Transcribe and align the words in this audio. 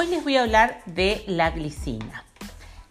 Hoy 0.00 0.06
les 0.06 0.22
voy 0.22 0.36
a 0.36 0.42
hablar 0.42 0.80
de 0.86 1.24
la 1.26 1.50
glicina. 1.50 2.22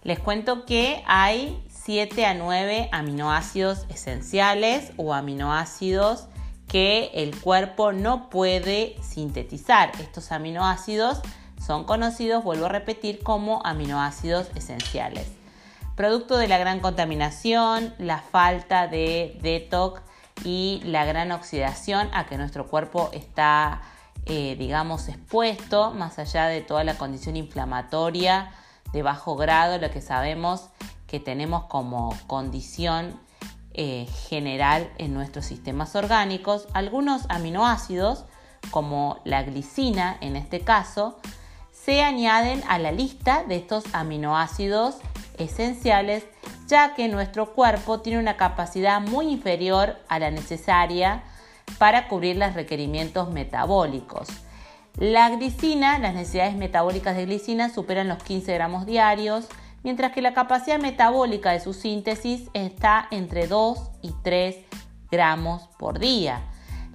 Les 0.03 0.19
cuento 0.19 0.65
que 0.65 1.01
hay 1.07 1.63
7 1.69 2.25
a 2.25 2.33
9 2.33 2.89
aminoácidos 2.91 3.85
esenciales 3.87 4.91
o 4.97 5.13
aminoácidos 5.13 6.27
que 6.67 7.09
el 7.13 7.39
cuerpo 7.39 7.93
no 7.93 8.29
puede 8.29 8.97
sintetizar. 9.01 9.93
Estos 10.01 10.33
aminoácidos 10.33 11.21
son 11.65 11.85
conocidos, 11.85 12.43
vuelvo 12.43 12.65
a 12.65 12.69
repetir, 12.69 13.23
como 13.23 13.65
aminoácidos 13.65 14.49
esenciales. 14.55 15.29
Producto 15.95 16.35
de 16.35 16.49
la 16.49 16.57
gran 16.57 16.81
contaminación, 16.81 17.93
la 17.99 18.19
falta 18.19 18.89
de 18.89 19.39
detox 19.41 20.01
y 20.43 20.81
la 20.83 21.05
gran 21.05 21.31
oxidación 21.31 22.09
a 22.11 22.25
que 22.25 22.37
nuestro 22.37 22.67
cuerpo 22.67 23.09
está, 23.13 23.81
eh, 24.29 24.55
digamos, 24.57 25.07
expuesto, 25.07 25.91
más 25.91 26.19
allá 26.19 26.47
de 26.47 26.61
toda 26.61 26.83
la 26.83 26.97
condición 26.97 27.37
inflamatoria 27.37 28.51
de 28.91 29.01
bajo 29.01 29.37
grado, 29.37 29.77
lo 29.77 29.89
que 29.89 30.01
sabemos 30.01 30.67
que 31.07 31.21
tenemos 31.21 31.63
como 31.65 32.13
condición 32.27 33.17
eh, 33.73 34.05
general 34.27 34.91
en 34.97 35.13
nuestros 35.13 35.45
sistemas 35.45 35.95
orgánicos, 35.95 36.67
algunos 36.73 37.23
aminoácidos, 37.29 38.25
como 38.69 39.19
la 39.23 39.43
glicina 39.43 40.17
en 40.19 40.35
este 40.35 40.59
caso, 40.59 41.19
se 41.71 42.01
añaden 42.01 42.61
a 42.67 42.79
la 42.79 42.91
lista 42.91 43.45
de 43.47 43.55
estos 43.55 43.85
aminoácidos 43.93 44.95
esenciales, 45.37 46.25
ya 46.67 46.95
que 46.95 47.07
nuestro 47.07 47.53
cuerpo 47.53 48.01
tiene 48.01 48.19
una 48.19 48.35
capacidad 48.35 48.99
muy 48.99 49.29
inferior 49.29 49.95
a 50.09 50.19
la 50.19 50.31
necesaria 50.31 51.23
para 51.77 52.07
cubrir 52.07 52.37
los 52.37 52.53
requerimientos 52.53 53.29
metabólicos. 53.31 54.27
La 54.97 55.29
glicina, 55.29 55.99
las 55.99 56.15
necesidades 56.15 56.55
metabólicas 56.55 57.15
de 57.15 57.25
glicina 57.25 57.69
superan 57.69 58.07
los 58.07 58.23
15 58.23 58.53
gramos 58.53 58.85
diarios, 58.85 59.47
mientras 59.83 60.11
que 60.11 60.21
la 60.21 60.33
capacidad 60.33 60.79
metabólica 60.79 61.51
de 61.51 61.59
su 61.59 61.73
síntesis 61.73 62.49
está 62.53 63.07
entre 63.11 63.47
2 63.47 63.91
y 64.01 64.11
3 64.23 64.55
gramos 65.11 65.69
por 65.77 65.99
día. 65.99 66.41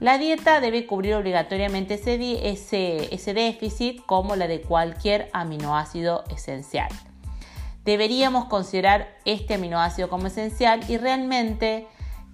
La 0.03 0.19
dieta 0.19 0.61
debe 0.61 0.84
cubrir 0.84 1.15
obligatoriamente 1.15 1.95
ese, 1.95 3.34
déficit 3.34 4.05
como 4.05 4.34
la 4.34 4.48
de 4.48 4.61
cualquier 4.61 5.31
aminoácido 5.33 6.25
esencial. 6.28 6.89
Deberíamos 7.84 8.47
considerar 8.47 9.17
este 9.25 9.55
aminoácido 9.55 10.09
como 10.09 10.27
esencial 10.27 10.81
y 10.89 10.97
realmente 10.97 11.87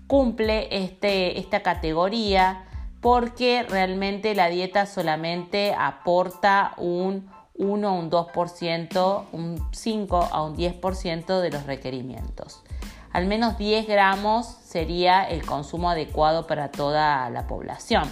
cumple 0.09 0.84
este, 0.84 1.39
esta 1.39 1.62
categoría 1.62 2.64
porque 3.01 3.62
realmente 3.62 4.34
la 4.34 4.48
dieta 4.48 4.87
solamente 4.87 5.73
aporta 5.78 6.73
un 6.78 7.31
1 7.55 7.89
a 7.89 7.92
un 7.92 8.11
2%, 8.11 9.25
un 9.33 9.69
5 9.73 10.28
a 10.33 10.42
un 10.42 10.56
10% 10.56 11.41
de 11.41 11.50
los 11.50 11.67
requerimientos. 11.67 12.62
Al 13.12 13.27
menos 13.27 13.59
10 13.59 13.87
gramos 13.87 14.47
sería 14.47 15.23
el 15.23 15.45
consumo 15.45 15.91
adecuado 15.91 16.47
para 16.47 16.70
toda 16.70 17.28
la 17.31 17.47
población. 17.47 18.05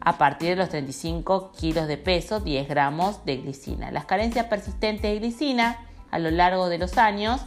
A 0.00 0.18
partir 0.18 0.50
de 0.50 0.56
los 0.56 0.68
35 0.68 1.52
kilos 1.52 1.88
de 1.88 1.96
peso, 1.96 2.40
10 2.40 2.68
gramos 2.68 3.24
de 3.24 3.38
glicina. 3.38 3.90
Las 3.90 4.04
carencias 4.04 4.46
persistentes 4.46 5.10
de 5.10 5.18
glicina 5.18 5.78
a 6.10 6.18
lo 6.18 6.30
largo 6.30 6.68
de 6.68 6.78
los 6.78 6.98
años 6.98 7.40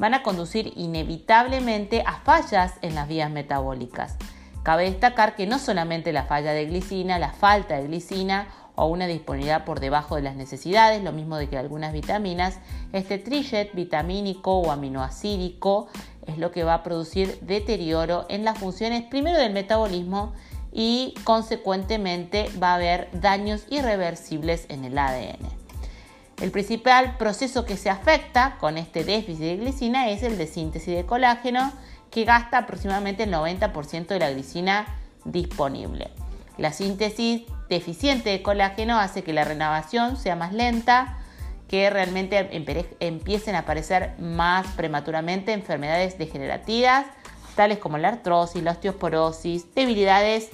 van 0.00 0.14
a 0.14 0.22
conducir 0.22 0.72
inevitablemente 0.76 2.02
a 2.06 2.14
fallas 2.14 2.72
en 2.80 2.94
las 2.94 3.06
vías 3.06 3.30
metabólicas. 3.30 4.16
Cabe 4.62 4.84
destacar 4.84 5.36
que 5.36 5.46
no 5.46 5.58
solamente 5.58 6.12
la 6.12 6.24
falla 6.24 6.52
de 6.52 6.64
glicina, 6.64 7.18
la 7.18 7.32
falta 7.32 7.76
de 7.76 7.86
glicina 7.86 8.48
o 8.76 8.86
una 8.86 9.06
disponibilidad 9.06 9.66
por 9.66 9.78
debajo 9.78 10.16
de 10.16 10.22
las 10.22 10.36
necesidades, 10.36 11.04
lo 11.04 11.12
mismo 11.12 11.36
de 11.36 11.50
que 11.50 11.58
algunas 11.58 11.92
vitaminas, 11.92 12.58
este 12.94 13.18
trillet 13.18 13.74
vitamínico 13.74 14.58
o 14.58 14.70
aminoacídico 14.70 15.88
es 16.26 16.38
lo 16.38 16.50
que 16.50 16.64
va 16.64 16.74
a 16.74 16.82
producir 16.82 17.38
deterioro 17.42 18.24
en 18.30 18.44
las 18.44 18.58
funciones 18.58 19.02
primero 19.02 19.38
del 19.38 19.52
metabolismo 19.52 20.32
y 20.72 21.14
consecuentemente 21.24 22.50
va 22.62 22.72
a 22.72 22.76
haber 22.76 23.08
daños 23.12 23.66
irreversibles 23.68 24.64
en 24.70 24.84
el 24.84 24.96
ADN. 24.96 25.59
El 26.40 26.50
principal 26.50 27.18
proceso 27.18 27.66
que 27.66 27.76
se 27.76 27.90
afecta 27.90 28.56
con 28.58 28.78
este 28.78 29.04
déficit 29.04 29.40
de 29.42 29.56
glicina 29.58 30.08
es 30.08 30.22
el 30.22 30.38
de 30.38 30.46
síntesis 30.46 30.96
de 30.96 31.04
colágeno, 31.04 31.70
que 32.10 32.24
gasta 32.24 32.58
aproximadamente 32.58 33.24
el 33.24 33.32
90% 33.32 34.06
de 34.06 34.18
la 34.18 34.30
glicina 34.30 34.86
disponible. 35.24 36.10
La 36.56 36.72
síntesis 36.72 37.42
deficiente 37.68 38.30
de 38.30 38.42
colágeno 38.42 38.98
hace 38.98 39.22
que 39.22 39.34
la 39.34 39.44
renovación 39.44 40.16
sea 40.16 40.34
más 40.34 40.54
lenta, 40.54 41.18
que 41.68 41.88
realmente 41.90 42.48
empiecen 43.00 43.54
a 43.54 43.60
aparecer 43.60 44.14
más 44.18 44.66
prematuramente 44.68 45.52
enfermedades 45.52 46.18
degenerativas, 46.18 47.06
tales 47.54 47.78
como 47.78 47.98
la 47.98 48.08
artrosis, 48.08 48.62
la 48.62 48.72
osteoporosis, 48.72 49.72
debilidades 49.74 50.48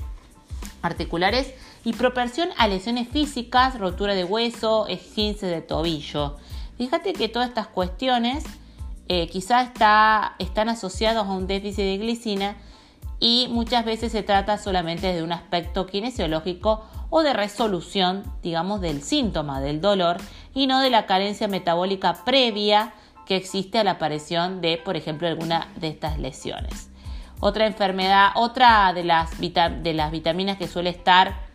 articulares 0.82 1.54
y 1.86 1.92
propensión 1.92 2.48
a 2.58 2.66
lesiones 2.66 3.06
físicas, 3.06 3.78
rotura 3.78 4.16
de 4.16 4.24
hueso, 4.24 4.88
esguince 4.88 5.46
de 5.46 5.60
tobillo. 5.62 6.36
Fíjate 6.76 7.12
que 7.12 7.28
todas 7.28 7.48
estas 7.48 7.68
cuestiones 7.68 8.42
eh, 9.06 9.28
quizás 9.28 9.68
está, 9.68 10.34
están 10.40 10.68
asociados 10.68 11.28
a 11.28 11.30
un 11.30 11.46
déficit 11.46 11.84
de 11.84 11.98
glicina 11.98 12.56
y 13.20 13.46
muchas 13.52 13.84
veces 13.84 14.10
se 14.10 14.24
trata 14.24 14.58
solamente 14.58 15.14
de 15.14 15.22
un 15.22 15.30
aspecto 15.30 15.86
kinesiológico 15.86 16.84
o 17.08 17.22
de 17.22 17.32
resolución, 17.32 18.24
digamos, 18.42 18.80
del 18.80 19.00
síntoma 19.00 19.60
del 19.60 19.80
dolor 19.80 20.16
y 20.54 20.66
no 20.66 20.80
de 20.80 20.90
la 20.90 21.06
carencia 21.06 21.46
metabólica 21.46 22.24
previa 22.24 22.94
que 23.26 23.36
existe 23.36 23.78
a 23.78 23.84
la 23.84 23.92
aparición 23.92 24.60
de, 24.60 24.76
por 24.76 24.96
ejemplo, 24.96 25.28
alguna 25.28 25.68
de 25.76 25.86
estas 25.86 26.18
lesiones. 26.18 26.90
Otra 27.38 27.64
enfermedad, 27.64 28.30
otra 28.34 28.92
de 28.92 29.04
las, 29.04 29.38
de 29.38 29.94
las 29.94 30.10
vitaminas 30.10 30.56
que 30.56 30.66
suele 30.66 30.90
estar, 30.90 31.45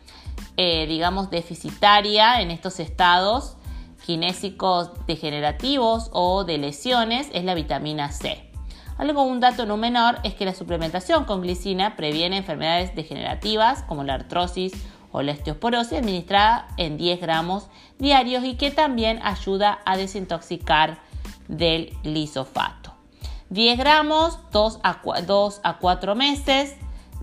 eh, 0.58 0.86
digamos, 0.88 1.30
deficitaria 1.30 2.42
en 2.42 2.52
estos 2.52 2.80
estados 2.80 3.58
kinésicos 4.06 4.92
degenerativos 5.08 6.10
o 6.12 6.44
de 6.44 6.58
lesiones 6.58 7.30
es 7.34 7.44
la 7.44 7.54
vitamina 7.54 8.12
C. 8.12 8.52
Algo, 8.98 9.24
un 9.24 9.40
dato 9.40 9.66
no 9.66 9.78
menor, 9.78 10.20
es 10.24 10.36
que 10.36 10.46
la 10.46 10.54
suplementación 10.54 11.26
con 11.26 11.42
glicina 11.42 11.96
previene 11.96 12.38
enfermedades 12.38 12.94
degenerativas 12.96 13.84
como 13.84 14.04
la 14.04 14.16
artrosis 14.16 14.74
o 15.12 15.22
la 15.22 15.34
osteoporosis 15.34 16.00
administrada 16.00 16.68
en 16.78 16.98
10 16.98 17.20
gramos 17.20 17.68
diarios 17.98 18.44
y 18.44 18.56
que 18.56 18.72
también 18.72 19.20
ayuda 19.24 19.80
a 19.86 19.98
desintoxicar 19.98 21.00
del 21.48 21.98
glisofato. 22.04 22.94
10 23.50 23.78
gramos, 23.78 24.40
2 24.52 24.80
a, 24.84 25.02
2 25.26 25.62
a 25.64 25.78
4 25.80 26.16
meses, 26.16 26.76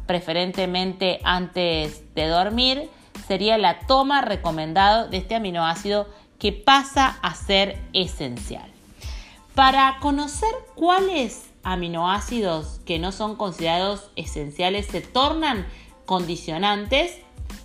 preferentemente 0.07 1.21
antes 1.25 2.03
de 2.15 2.27
dormir, 2.27 2.91
sería 3.29 3.59
la 3.59 3.81
toma 3.81 4.23
recomendada 4.23 5.07
de 5.07 5.19
este 5.19 5.35
aminoácido 5.35 6.09
que 6.39 6.53
pasa 6.53 7.19
a 7.23 7.35
ser 7.35 7.79
esencial. 7.93 8.71
Para 9.55 9.99
conocer 10.01 10.49
cuáles 10.75 11.51
aminoácidos 11.63 12.81
que 12.87 12.99
no 12.99 13.13
son 13.13 13.37
considerados 13.37 14.11
esenciales 14.17 14.87
se 14.87 15.03
tornan 15.03 15.67
condicionantes, 16.07 17.19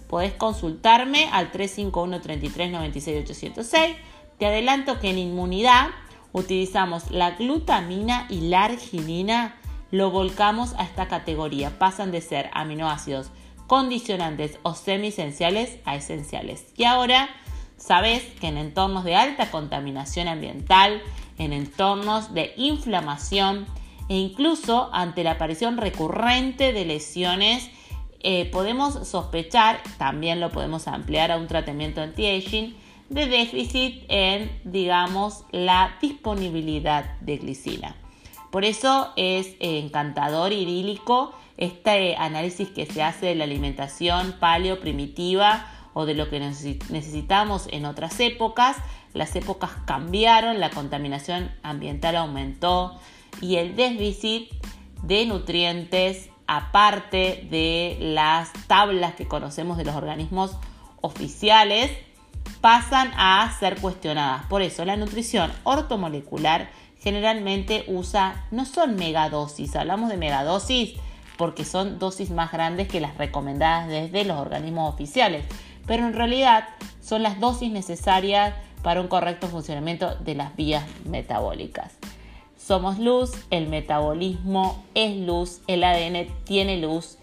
podés 0.09 0.33
consultarme 0.33 1.29
al 1.31 1.51
351 1.51 2.19
33 2.19 2.71
96 2.71 3.23
806. 3.23 3.95
Te 4.37 4.47
adelanto 4.47 4.99
que 4.99 5.11
en 5.11 5.17
inmunidad 5.17 5.87
utilizamos 6.33 7.09
la 7.09 7.31
glutamina 7.31 8.27
y 8.29 8.41
la 8.49 8.65
arginina, 8.65 9.55
lo 9.91 10.11
volcamos 10.11 10.73
a 10.73 10.83
esta 10.83 11.07
categoría. 11.07 11.77
Pasan 11.77 12.11
de 12.11 12.19
ser 12.19 12.49
aminoácidos 12.53 13.29
condicionantes 13.73 14.59
o 14.61 14.75
semi-esenciales 14.75 15.79
a 15.83 15.95
esenciales. 15.95 16.67
Y 16.77 16.83
ahora 16.83 17.27
sabes 17.75 18.21
que 18.39 18.45
en 18.45 18.59
entornos 18.59 19.03
de 19.03 19.15
alta 19.15 19.49
contaminación 19.49 20.27
ambiental, 20.27 21.01
en 21.39 21.53
entornos 21.53 22.35
de 22.35 22.53
inflamación, 22.55 23.65
e 24.09 24.17
incluso 24.17 24.91
ante 24.93 25.23
la 25.23 25.31
aparición 25.31 25.77
recurrente 25.77 26.71
de 26.71 26.85
lesiones 26.85 27.71
eh, 28.19 28.45
podemos 28.51 29.07
sospechar, 29.07 29.81
también 29.97 30.39
lo 30.39 30.51
podemos 30.51 30.87
ampliar 30.87 31.31
a 31.31 31.37
un 31.37 31.47
tratamiento 31.47 31.99
anti-aging, 31.99 32.75
de 33.09 33.25
déficit 33.25 34.03
en, 34.07 34.51
digamos, 34.65 35.45
la 35.51 35.97
disponibilidad 35.99 37.17
de 37.21 37.37
glicina. 37.37 37.95
Por 38.53 38.65
eso 38.65 39.11
es 39.15 39.55
encantador, 39.59 40.53
idílico, 40.53 41.33
este 41.57 42.15
análisis 42.17 42.69
que 42.69 42.85
se 42.85 43.01
hace 43.01 43.25
de 43.25 43.33
la 43.33 43.45
alimentación 43.45 44.35
paleo 44.39 44.79
primitiva 44.79 45.65
o 45.95 46.05
de 46.05 46.13
lo 46.13 46.29
que 46.29 46.39
necesitamos 46.39 47.67
en 47.71 47.85
otras 47.85 48.19
épocas. 48.19 48.77
Las 49.15 49.35
épocas 49.35 49.71
cambiaron, 49.87 50.59
la 50.59 50.69
contaminación 50.69 51.49
ambiental 51.63 52.15
aumentó, 52.15 52.99
y 53.41 53.55
el 53.55 53.75
déficit 53.75 54.51
de 55.01 55.25
nutrientes 55.25 56.29
aparte 56.45 57.47
de 57.49 57.97
las 57.99 58.53
tablas 58.67 59.15
que 59.15 59.27
conocemos 59.27 59.77
de 59.77 59.85
los 59.85 59.95
organismos 59.95 60.55
oficiales 61.01 61.89
pasan 62.61 63.11
a 63.17 63.51
ser 63.59 63.81
cuestionadas. 63.81 64.45
Por 64.45 64.61
eso 64.61 64.85
la 64.85 64.95
nutrición 64.95 65.51
ortomolecular 65.63 66.69
generalmente 67.03 67.83
usa, 67.87 68.45
no 68.49 68.65
son 68.65 68.95
megadosis, 68.95 69.75
hablamos 69.75 70.09
de 70.09 70.15
megadosis 70.17 70.93
porque 71.37 71.65
son 71.65 71.99
dosis 71.99 72.29
más 72.29 72.51
grandes 72.51 72.87
que 72.87 73.01
las 73.01 73.17
recomendadas 73.17 73.89
desde 73.89 74.23
los 74.23 74.39
organismos 74.39 74.93
oficiales, 74.93 75.43
pero 75.85 76.07
en 76.07 76.13
realidad 76.13 76.69
son 77.01 77.21
las 77.21 77.39
dosis 77.41 77.71
necesarias 77.71 78.53
para 78.83 79.01
un 79.01 79.07
correcto 79.07 79.47
funcionamiento 79.47 80.15
de 80.15 80.35
las 80.35 80.55
vías 80.55 80.85
metabólicas. 81.03 81.97
Somos 82.57 82.99
luz, 82.99 83.31
el 83.49 83.67
metabolismo 83.67 84.81
es 84.95 85.17
luz, 85.17 85.59
el 85.67 85.83
ADN 85.83 86.27
tiene 86.45 86.77
luz 86.77 87.17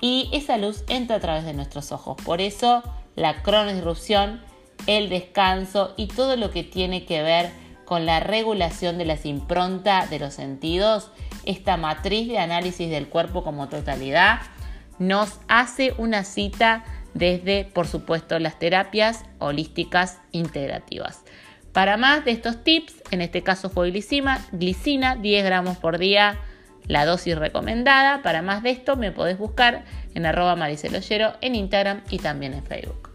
y 0.00 0.30
esa 0.32 0.56
luz 0.56 0.84
entra 0.88 1.16
a 1.16 1.20
través 1.20 1.44
de 1.44 1.52
nuestros 1.52 1.92
ojos. 1.92 2.16
Por 2.24 2.40
eso 2.40 2.82
la 3.14 3.42
cronodirrupción, 3.42 4.40
el 4.86 5.10
descanso 5.10 5.92
y 5.98 6.06
todo 6.06 6.36
lo 6.36 6.50
que 6.50 6.64
tiene 6.64 7.04
que 7.04 7.22
ver 7.22 7.65
con 7.86 8.04
la 8.04 8.20
regulación 8.20 8.98
de 8.98 9.06
las 9.06 9.24
improntas 9.24 10.10
de 10.10 10.18
los 10.18 10.34
sentidos, 10.34 11.10
esta 11.46 11.78
matriz 11.78 12.28
de 12.28 12.38
análisis 12.38 12.90
del 12.90 13.08
cuerpo 13.08 13.42
como 13.42 13.68
totalidad, 13.68 14.40
nos 14.98 15.38
hace 15.48 15.94
una 15.96 16.24
cita 16.24 16.84
desde, 17.14 17.64
por 17.64 17.86
supuesto, 17.86 18.38
las 18.38 18.58
terapias 18.58 19.24
holísticas 19.38 20.18
integrativas. 20.32 21.22
Para 21.72 21.96
más 21.96 22.24
de 22.24 22.32
estos 22.32 22.62
tips, 22.64 23.02
en 23.10 23.20
este 23.20 23.42
caso 23.42 23.70
fue 23.70 23.90
glicina, 23.90 24.44
glicina 24.52 25.16
10 25.16 25.44
gramos 25.44 25.76
por 25.78 25.98
día, 25.98 26.38
la 26.86 27.04
dosis 27.04 27.36
recomendada. 27.36 28.22
Para 28.22 28.42
más 28.42 28.62
de 28.62 28.70
esto 28.70 28.96
me 28.96 29.12
podés 29.12 29.38
buscar 29.38 29.84
en 30.14 30.26
arroba 30.26 30.56
mariceloyero 30.56 31.34
en 31.40 31.54
Instagram 31.54 32.02
y 32.10 32.18
también 32.18 32.54
en 32.54 32.64
Facebook. 32.64 33.05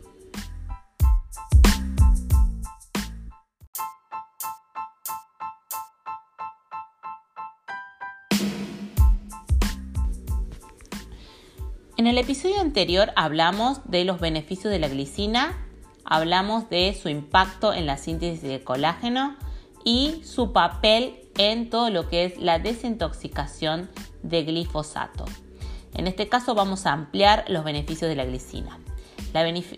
En 12.01 12.07
el 12.07 12.17
episodio 12.17 12.59
anterior 12.59 13.11
hablamos 13.15 13.79
de 13.83 14.05
los 14.05 14.19
beneficios 14.19 14.73
de 14.73 14.79
la 14.79 14.87
glicina, 14.87 15.55
hablamos 16.03 16.67
de 16.67 16.97
su 16.99 17.09
impacto 17.09 17.75
en 17.75 17.85
la 17.85 17.97
síntesis 17.97 18.41
de 18.41 18.63
colágeno 18.63 19.35
y 19.85 20.19
su 20.25 20.51
papel 20.51 21.19
en 21.37 21.69
todo 21.69 21.91
lo 21.91 22.09
que 22.09 22.25
es 22.25 22.39
la 22.39 22.57
desintoxicación 22.57 23.87
de 24.23 24.41
glifosato. 24.41 25.25
En 25.93 26.07
este 26.07 26.27
caso 26.27 26.55
vamos 26.55 26.87
a 26.87 26.93
ampliar 26.93 27.45
los 27.49 27.63
beneficios 27.63 28.09
de 28.09 28.15
la 28.15 28.25
glicina. 28.25 28.79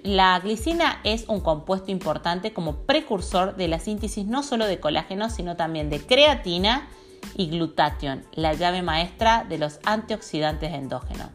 La, 0.06 0.40
glicina 0.40 1.02
es 1.04 1.26
un 1.28 1.42
compuesto 1.42 1.92
importante 1.92 2.54
como 2.54 2.78
precursor 2.86 3.58
de 3.58 3.68
la 3.68 3.80
síntesis 3.80 4.26
no 4.26 4.44
solo 4.44 4.66
de 4.66 4.80
colágeno, 4.80 5.30
sino 5.30 5.58
también 5.58 5.90
de 5.90 6.00
creatina 6.00 6.88
y 7.36 7.50
glutatión, 7.50 8.24
la 8.32 8.54
llave 8.54 8.82
maestra 8.82 9.46
de 9.50 9.58
los 9.58 9.82
antioxidantes 9.84 10.74
endógenos. 10.74 11.28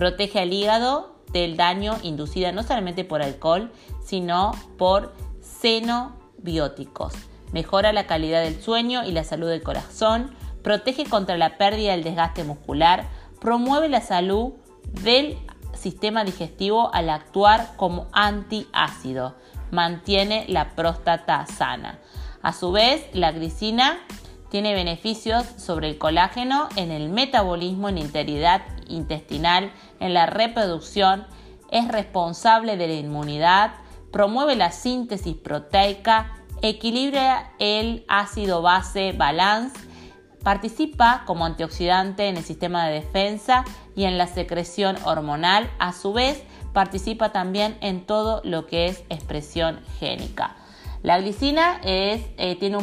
Protege 0.00 0.40
al 0.40 0.50
hígado 0.50 1.14
del 1.30 1.58
daño 1.58 1.98
inducido 2.02 2.50
no 2.52 2.62
solamente 2.62 3.04
por 3.04 3.20
alcohol, 3.20 3.70
sino 4.02 4.52
por 4.78 5.12
xenobióticos. 5.42 7.12
Mejora 7.52 7.92
la 7.92 8.06
calidad 8.06 8.42
del 8.42 8.62
sueño 8.62 9.04
y 9.04 9.12
la 9.12 9.24
salud 9.24 9.50
del 9.50 9.62
corazón. 9.62 10.34
Protege 10.62 11.04
contra 11.04 11.36
la 11.36 11.58
pérdida 11.58 11.90
del 11.90 12.02
desgaste 12.02 12.44
muscular. 12.44 13.10
Promueve 13.42 13.90
la 13.90 14.00
salud 14.00 14.54
del 15.02 15.36
sistema 15.74 16.24
digestivo 16.24 16.94
al 16.94 17.10
actuar 17.10 17.76
como 17.76 18.06
antiácido. 18.12 19.34
Mantiene 19.70 20.46
la 20.48 20.70
próstata 20.76 21.44
sana. 21.44 21.98
A 22.40 22.54
su 22.54 22.72
vez, 22.72 23.04
la 23.12 23.32
glicina 23.32 23.98
tiene 24.50 24.74
beneficios 24.74 25.46
sobre 25.56 25.88
el 25.88 25.98
colágeno 25.98 26.68
en 26.76 26.90
el 26.90 27.08
metabolismo, 27.08 27.88
en 27.88 27.98
integridad 27.98 28.62
intestinal, 28.88 29.72
en 30.00 30.12
la 30.12 30.26
reproducción, 30.26 31.26
es 31.70 31.86
responsable 31.88 32.76
de 32.76 32.88
la 32.88 32.94
inmunidad, 32.94 33.74
promueve 34.12 34.56
la 34.56 34.72
síntesis 34.72 35.36
proteica, 35.36 36.34
equilibra 36.62 37.52
el 37.60 38.04
ácido 38.08 38.60
base 38.60 39.12
balance, 39.12 39.78
participa 40.42 41.22
como 41.26 41.46
antioxidante 41.46 42.28
en 42.28 42.36
el 42.36 42.44
sistema 42.44 42.86
de 42.86 42.94
defensa 42.94 43.64
y 43.94 44.04
en 44.04 44.18
la 44.18 44.26
secreción 44.26 44.96
hormonal, 45.04 45.70
a 45.78 45.92
su 45.92 46.12
vez 46.12 46.42
participa 46.72 47.30
también 47.30 47.78
en 47.80 48.04
todo 48.04 48.40
lo 48.44 48.66
que 48.66 48.86
es 48.86 49.04
expresión 49.10 49.80
génica. 49.98 50.56
La 51.02 51.18
glicina 51.18 51.80
eh, 51.82 52.56
tiene 52.60 52.76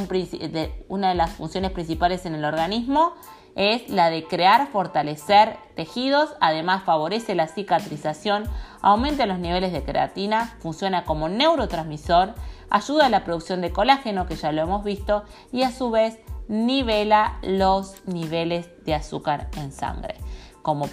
una 0.87 1.09
de 1.09 1.15
las 1.15 1.31
funciones 1.31 1.71
principales 1.71 2.25
en 2.25 2.33
el 2.33 2.45
organismo, 2.45 3.13
es 3.55 3.89
la 3.89 4.09
de 4.11 4.23
crear, 4.23 4.67
fortalecer 4.67 5.57
tejidos, 5.75 6.35
además 6.41 6.83
favorece 6.83 7.33
la 7.33 7.47
cicatrización, 7.47 8.45
aumenta 8.81 9.25
los 9.25 9.39
niveles 9.39 9.71
de 9.71 9.83
creatina, 9.83 10.55
funciona 10.59 11.05
como 11.05 11.27
neurotransmisor, 11.27 12.35
ayuda 12.69 13.07
a 13.07 13.09
la 13.09 13.23
producción 13.23 13.61
de 13.61 13.71
colágeno, 13.71 14.27
que 14.27 14.35
ya 14.35 14.51
lo 14.51 14.61
hemos 14.61 14.83
visto, 14.83 15.23
y 15.51 15.63
a 15.63 15.71
su 15.71 15.89
vez 15.89 16.19
nivela 16.47 17.39
los 17.41 18.07
niveles 18.07 18.69
de 18.85 18.93
azúcar 18.93 19.49
en 19.57 19.71
sangre. 19.71 20.15
Como, 20.61 20.87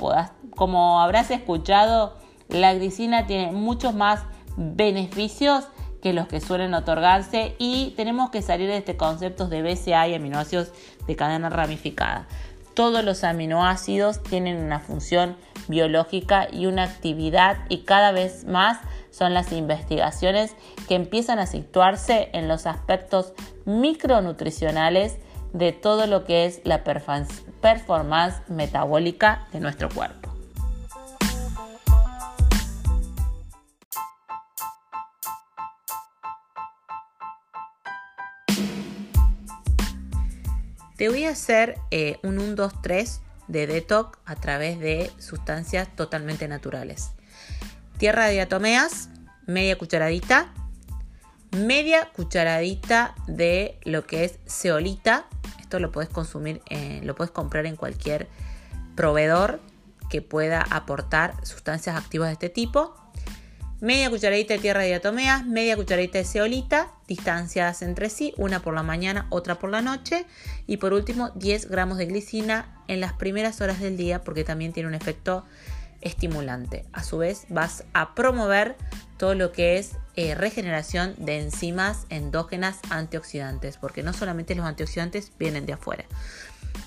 como 0.57 1.01
habrás 1.01 1.31
escuchado, 1.31 2.17
la 2.49 2.73
glicina 2.75 3.27
tiene 3.27 3.53
muchos 3.53 3.95
más 3.95 4.23
beneficios 4.57 5.69
que 6.05 6.13
los 6.13 6.29
que 6.29 6.43
suelen 6.43 6.75
otorgarse 6.75 7.57
y 7.59 7.95
tenemos 7.97 8.29
que 8.29 8.43
salir 8.43 8.69
de 8.69 8.77
este 8.77 8.95
concepto 8.95 9.49
de 9.49 9.63
BCA 9.63 10.07
y 10.07 10.15
aminoácidos 10.15 10.71
de 11.07 11.17
cadena 11.17 11.49
ramificada. 11.49 12.29
Todos 12.75 13.03
los 13.03 13.25
aminoácidos 13.25 14.23
tienen 14.23 14.63
una 14.63 14.81
función 14.81 15.35
biológica 15.67 16.47
y 16.53 16.67
una 16.67 16.83
actividad 16.83 17.57
y 17.71 17.85
cada 17.85 18.13
vez 18.13 18.45
más 18.45 18.81
son 19.11 19.33
las 19.33 19.51
investigaciones 19.53 20.55
que 20.89 20.95
empiezan 20.95 21.39
a 21.39 21.47
situarse 21.47 22.29
en 22.35 22.49
los 22.49 22.67
aspectos 22.67 23.33
micronutricionales 23.65 25.17
de 25.55 25.73
todo 25.73 26.07
lo 26.07 26.25
que 26.25 26.45
es 26.45 26.61
la 26.65 26.85
performance 26.85 28.43
metabólica 28.49 29.47
de 29.53 29.61
nuestro 29.61 29.89
cuerpo. 29.89 30.24
Te 40.97 41.09
voy 41.09 41.25
a 41.25 41.31
hacer 41.31 41.77
eh, 41.91 42.19
un 42.23 42.39
1, 42.39 42.55
2, 42.55 42.83
3 42.83 43.21
de 43.49 43.67
detox 43.67 44.19
a 44.25 44.37
través 44.37 44.79
de 44.79 45.11
sustancias 45.19 45.89
totalmente 45.97 46.47
naturales. 46.47 47.11
Tierra 47.99 48.27
de 48.27 48.35
diatomeas, 48.35 49.09
media 49.47 49.77
cucharadita, 49.77 50.53
media 51.51 52.09
cucharadita 52.15 53.15
de 53.27 53.79
lo 53.83 54.07
que 54.07 54.25
es 54.25 54.39
ceolita. 54.47 55.27
Esto 55.61 55.81
lo 55.81 55.91
puedes 55.91 56.11
consumir, 56.11 56.63
lo 57.03 57.17
puedes 57.17 57.33
comprar 57.33 57.67
en 57.67 57.75
cualquier 57.75 58.29
proveedor 58.95 59.61
que 60.11 60.23
pueda 60.23 60.63
aportar 60.63 61.35
sustancias 61.45 61.97
activas 61.97 62.29
de 62.29 62.35
este 62.35 62.49
tipo 62.51 62.95
media 63.85 64.09
cucharadita 64.09 64.55
de 64.55 64.61
tierra 64.61 64.81
de 64.81 64.89
diatomeas, 64.89 65.45
media 65.45 65.77
cucharadita 65.77 66.17
de 66.17 66.25
ceolita, 66.25 66.91
distanciadas 67.07 67.83
entre 67.83 68.09
sí, 68.09 68.33
una 68.39 68.61
por 68.61 68.75
la 68.75 68.83
mañana, 68.83 69.27
otra 69.29 69.59
por 69.59 69.71
la 69.71 69.83
noche, 69.83 70.25
y 70.67 70.79
por 70.79 70.95
último 70.95 71.31
10 71.35 71.69
gramos 71.69 71.99
de 71.99 72.07
glicina 72.07 72.83
en 72.89 73.01
las 73.01 73.13
primeras 73.13 73.61
horas 73.61 73.81
del 73.81 73.99
día 73.99 74.25
porque 74.25 74.43
también 74.43 74.73
tiene 74.73 74.89
un 74.89 74.95
efecto 74.95 75.45
estimulante. 76.01 76.87
A 76.95 77.05
su 77.05 77.19
vez 77.19 77.45
vas 77.51 77.85
a 77.93 78.15
promover 78.15 78.77
todo 79.19 79.35
lo 79.35 79.53
que 79.53 79.77
es 79.77 79.97
eh, 80.17 80.35
regeneración 80.35 81.15
de 81.19 81.41
enzimas 81.41 82.07
endógenas 82.09 82.79
antioxidantes, 82.89 83.77
porque 83.77 84.03
no 84.03 84.15
solamente 84.15 84.55
los 84.55 84.65
antioxidantes 84.65 85.33
vienen 85.39 85.67
de 85.67 85.75
afuera. 85.75 86.07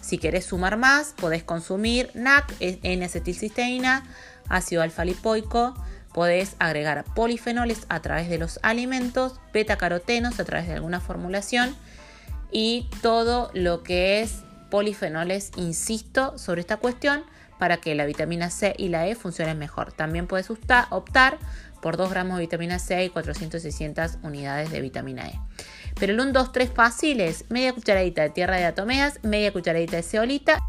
Si 0.01 0.17
querés 0.17 0.45
sumar 0.45 0.77
más, 0.77 1.13
podés 1.15 1.43
consumir 1.43 2.09
NAC, 2.15 2.55
N-acetilcisteína, 2.59 4.03
ácido 4.49 4.81
alfa-lipoico, 4.81 5.75
Podés 6.17 6.55
agregar 6.57 7.03
polifenoles 7.13 7.85
a 7.89 8.01
través 8.01 8.27
de 8.27 8.39
los 8.39 8.59
alimentos, 8.63 9.39
beta-carotenos 9.53 10.39
a 10.39 10.45
través 10.45 10.67
de 10.67 10.73
alguna 10.73 10.99
formulación 10.99 11.75
y 12.51 12.89
todo 13.03 13.51
lo 13.53 13.83
que 13.83 14.21
es 14.21 14.39
polifenoles, 14.71 15.51
insisto 15.57 16.35
sobre 16.39 16.61
esta 16.61 16.77
cuestión, 16.77 17.23
para 17.59 17.77
que 17.77 17.93
la 17.93 18.07
vitamina 18.07 18.49
C 18.49 18.73
y 18.79 18.89
la 18.89 19.05
E 19.05 19.13
funcionen 19.13 19.59
mejor. 19.59 19.91
También 19.91 20.25
puedes 20.25 20.49
optar 20.49 21.37
por 21.83 21.97
2 21.97 22.09
gramos 22.09 22.37
de 22.37 22.41
vitamina 22.41 22.79
C 22.79 23.05
y 23.05 23.09
400-600 23.11 24.17
unidades 24.23 24.71
de 24.71 24.81
vitamina 24.81 25.27
E. 25.27 25.39
Pero 25.99 26.13
el 26.13 26.19
1, 26.19 26.31
2, 26.31 26.51
3 26.51 26.71
fácil 26.73 27.21
es 27.21 27.45
media 27.51 27.73
cucharadita 27.73 28.23
de 28.23 28.31
tierra 28.31 28.55
de 28.55 28.65
atomeas, 28.65 29.19
media 29.21 29.53
cucharadita 29.53 29.97
de 29.97 30.01
ceolita 30.01 30.63